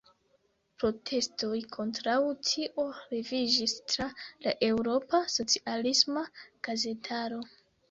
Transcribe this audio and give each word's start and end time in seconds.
Protestoj 0.83 1.59
kontraŭ 1.75 2.15
tio 2.47 2.87
leviĝis 3.11 3.77
tra 3.93 4.09
la 4.47 4.55
eŭropa 4.71 5.23
socialisma 5.37 6.27
gazetaro. 6.71 7.43